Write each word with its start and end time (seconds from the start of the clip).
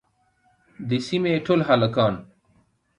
د 0.89 0.91
سيمې 1.07 1.33
ټول 1.45 1.59
هلکان 1.69 2.13